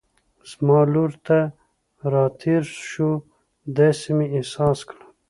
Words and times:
زما 0.49 0.79
لور 0.93 1.11
ته 1.25 1.37
را 2.11 2.25
تېر 2.39 2.63
شو، 2.89 3.09
داسې 3.77 4.09
مې 4.17 4.25
احساس 4.35 4.79
کړل. 4.89 5.03